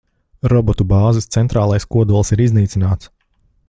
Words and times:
Robotu 0.53 0.87
bāzes 0.93 1.29
centrālais 1.37 1.87
kodols 1.97 2.35
ir 2.37 2.45
iznīcināts. 2.49 3.17